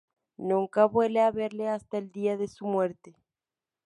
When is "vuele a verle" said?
0.87-1.67